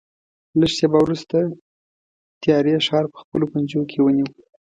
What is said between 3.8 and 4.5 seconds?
کې ونیو.